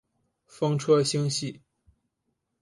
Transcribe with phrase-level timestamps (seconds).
[0.47, 1.61] 风车星系。